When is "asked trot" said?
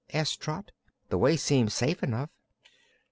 0.15-0.71